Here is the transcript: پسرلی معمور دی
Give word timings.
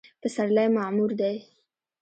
پسرلی 0.21 0.67
معمور 0.77 1.11
دی 1.19 1.37